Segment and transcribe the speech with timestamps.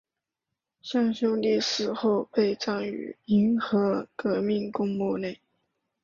[0.81, 5.39] 向秀丽死后被葬于银河革命公墓内。